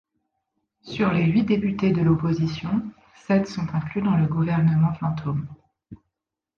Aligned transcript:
Sur 0.81 1.11
les 1.11 1.25
huit 1.27 1.43
députés 1.43 1.91
de 1.91 2.01
l'opposition, 2.01 2.81
sept 3.27 3.45
sont 3.47 3.67
inclus 3.75 4.01
dans 4.01 4.17
le 4.17 4.25
gouvernement 4.25 4.95
fantôme. 4.95 5.47